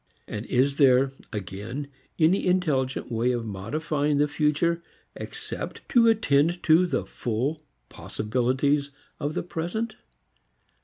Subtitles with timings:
[0.27, 4.81] And is there, again, any intelligent way of modifying the future
[5.15, 9.97] except to attend to the full possibilities of the present?